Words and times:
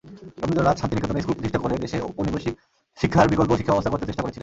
রবীন্দ্রনাথ 0.41 0.77
শান্তিনিকেতনে 0.81 1.19
স্কুল 1.23 1.35
প্রতিষ্ঠা 1.37 1.61
করে 1.63 1.83
দেশে 1.83 1.97
ঔপনিবেশিক 2.09 2.55
শিক্ষার 3.01 3.27
বিকল্প 3.31 3.51
শিক্ষাব্যবস্থা 3.57 3.91
গড়তে 3.91 4.09
চেষ্টা 4.09 4.23
করেছিলেন। 4.23 4.39